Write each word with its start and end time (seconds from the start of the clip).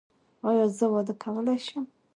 ایا 0.49 0.65
زه 0.77 0.85
واده 0.93 1.13
کولی 1.23 1.57
شم؟ 1.65 1.85